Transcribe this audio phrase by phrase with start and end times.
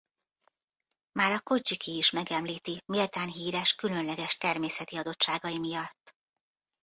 [1.11, 6.15] Már a Kodzsiki is megemlíti méltán híres különleges természeti adottságai miatt.